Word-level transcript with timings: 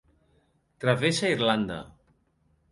Travessa 0.85 1.31
Irlanda. 1.35 1.79